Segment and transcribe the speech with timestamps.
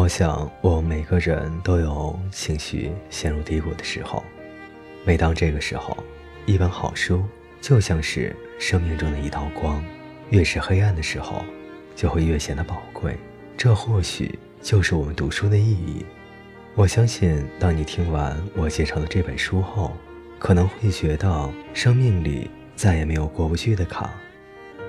[0.00, 4.24] 我想，我们每个人都有情绪陷入低谷的时候。
[5.04, 5.94] 每当这个时候，
[6.46, 7.22] 一本好书
[7.60, 9.84] 就像是生命中的一道光，
[10.30, 11.44] 越是黑暗的时候，
[11.94, 13.14] 就会越显得宝贵。
[13.58, 16.06] 这或许就是我们读书的意义。
[16.74, 19.94] 我相信，当你听完我介绍的这本书后，
[20.38, 24.08] 可能会觉得生命里再也没有过不去的坎。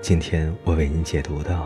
[0.00, 1.56] 今天我为您解读的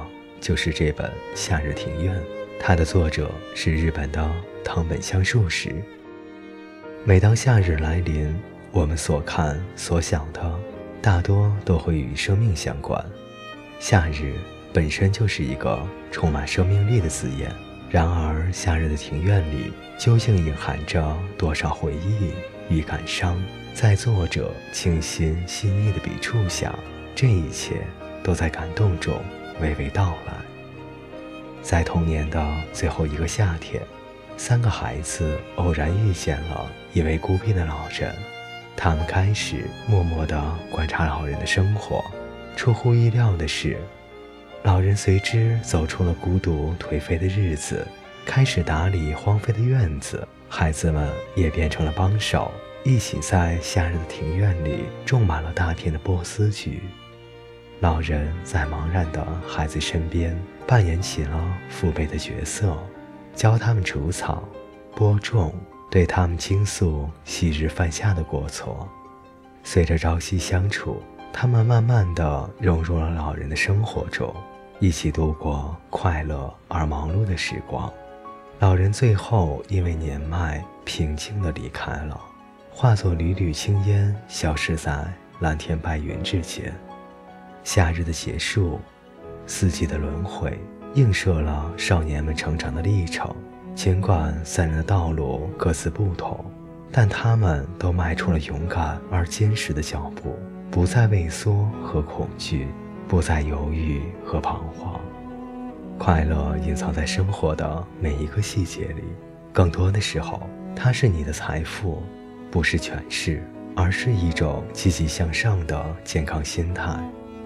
[0.43, 2.15] 就是这本《夏日庭院》。
[2.63, 4.31] 它的作者是日本的
[4.63, 5.75] 藤本香树时。
[7.05, 8.39] 每当夏日来临，
[8.71, 10.61] 我们所看所想的，
[11.01, 13.03] 大多都会与生命相关。
[13.79, 14.35] 夏日
[14.75, 17.51] 本身就是一个充满生命力的字眼，
[17.89, 22.31] 然而夏日的庭院里究竟隐含着多少回忆
[22.69, 23.43] 与感伤？
[23.73, 26.79] 在作者清新细腻的笔触下，
[27.15, 27.77] 这一切
[28.23, 29.19] 都在感动中
[29.63, 30.35] 娓娓道来。
[31.63, 33.83] 在童年的最后一个夏天，
[34.37, 38.15] 三个孩子偶然遇见了一位孤僻的老人。
[38.77, 42.03] 他们开始默默地观察老人的生活。
[42.57, 43.77] 出乎意料的是，
[44.63, 47.87] 老人随之走出了孤独颓废的日子，
[48.25, 50.27] 开始打理荒废的院子。
[50.49, 52.51] 孩子们也变成了帮手，
[52.85, 56.83] 一起在夏日的庭院里种满了大片的波斯菊。
[57.81, 62.77] 老人在茫然的孩子身边扮演起了父辈的角色，
[63.35, 64.45] 教他们除草、
[64.95, 65.55] 播种，
[65.91, 68.87] 对他们倾诉昔日犯下的过错。
[69.65, 74.35] 随着朝夕相处，他们慢慢的融入了老人的生活中，
[74.79, 77.91] 一起度过快乐而忙碌的时光。
[78.59, 82.21] 老人最后因为年迈，平静的离开了，
[82.71, 86.71] 化作缕缕青烟，消失在蓝天白云之间。
[87.63, 88.81] 夏日的结束，
[89.47, 90.59] 四季的轮回，
[90.95, 93.35] 映射了少年们成长的历程。
[93.75, 96.45] 尽管三人的道路各自不同，
[96.91, 100.37] 但他们都迈出了勇敢而坚实的脚步，
[100.71, 102.69] 不再畏缩和恐惧，
[103.07, 105.01] 不再犹豫和彷徨。
[105.99, 109.05] 快乐隐藏在生活的每一个细节里，
[109.53, 110.43] 更多的时候，
[110.75, 112.03] 它是你的财富，
[112.51, 113.43] 不是权势，
[113.77, 116.99] 而是一种积极向上的健康心态。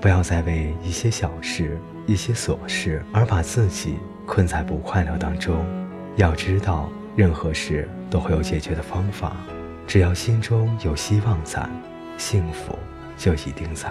[0.04, 5.64] 不要再为一些小事、一些琐事而把自己困在不快乐当中。
[6.16, 9.34] 要知道，任何事都会有解决的方法，
[9.86, 11.66] 只要心中有希望在，
[12.18, 12.78] 幸福
[13.16, 13.90] 就一定在。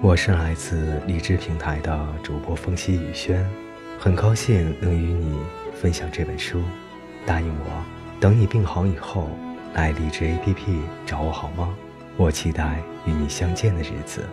[0.00, 3.46] 我是来自荔枝平台的主播风息雨轩，
[3.98, 5.38] 很高兴能与你
[5.74, 6.62] 分享这本书。
[7.26, 7.84] 答应我，
[8.18, 9.28] 等你病好以后，
[9.74, 11.68] 来荔枝 APP 找我好吗？
[12.16, 14.24] 我期待与你相见的日子。